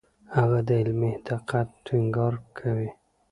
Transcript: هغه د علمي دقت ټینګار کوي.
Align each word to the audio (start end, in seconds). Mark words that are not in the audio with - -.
هغه 0.37 0.59
د 0.67 0.69
علمي 0.81 1.11
دقت 1.27 1.67
ټینګار 1.85 2.33
کوي. 2.57 2.89